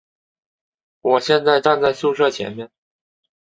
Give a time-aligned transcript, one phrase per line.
[1.01, 2.71] 我现在站在宿舍前面